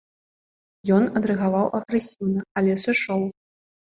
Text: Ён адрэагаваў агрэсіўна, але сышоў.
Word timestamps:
Ён 0.95 1.03
адрэагаваў 1.19 1.69
агрэсіўна, 1.79 2.41
але 2.61 2.71
сышоў. 2.87 3.21